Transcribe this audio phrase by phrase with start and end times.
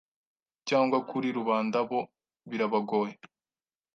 [0.67, 1.99] cyangwa kuri rubanda bo
[2.49, 3.15] birabagoye